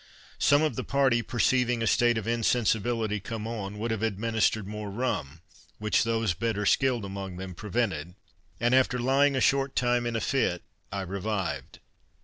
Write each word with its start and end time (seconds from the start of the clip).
Some 0.39 0.63
of 0.63 0.75
the 0.77 0.83
party 0.83 1.21
perceiving 1.21 1.83
a 1.83 1.85
state 1.85 2.17
of 2.17 2.27
insensibility 2.27 3.19
come 3.19 3.45
on, 3.45 3.77
would 3.77 3.91
have 3.91 4.01
administered 4.01 4.65
more 4.65 4.89
rum, 4.89 5.41
which 5.77 6.03
those 6.03 6.33
better 6.33 6.65
skilled 6.65 7.05
among 7.05 7.37
them 7.37 7.53
prevented; 7.53 8.15
and 8.59 8.73
after 8.73 8.97
lying 8.97 9.35
a 9.35 9.39
short 9.41 9.75
time 9.75 10.07
in 10.07 10.15
a 10.15 10.19
fit, 10.19 10.63
I 10.91 11.01
revived. 11.03 11.77